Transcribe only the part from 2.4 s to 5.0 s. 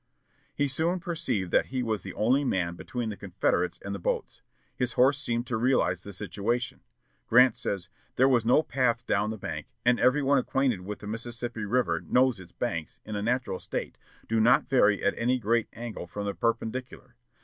man between the Confederates and the boats. His